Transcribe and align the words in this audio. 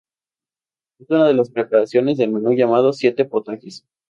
Es 0.99 1.11
una 1.11 1.27
de 1.27 1.35
las 1.35 1.51
preparaciones 1.51 2.17
del 2.17 2.31
menú 2.31 2.53
llamado 2.53 2.91
"siete 2.91 3.23
potajes". 3.23 3.85